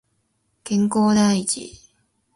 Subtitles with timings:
[0.63, 1.79] 健康第一